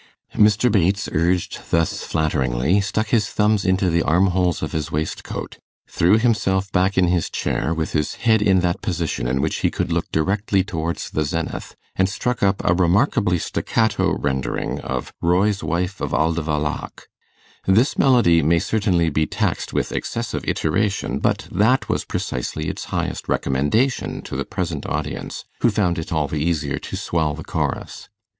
[0.33, 0.71] Mr.
[0.71, 6.71] Bates, urged thus flatteringly, stuck his thumbs into the armholes of his waistcoat, threw himself
[6.71, 10.11] back in his chair with his head in that position in which he could look
[10.11, 16.15] directly towards the zenith, and struck up a remarkably staccato rendering of 'Roy's Wife of
[16.15, 17.05] Aldivalloch'.
[17.67, 23.29] This melody may certainly be taxed with excessive iteration, but that was precisely its highest
[23.29, 28.09] recommendation to the present audience, who found it all the easier to swell the chorus.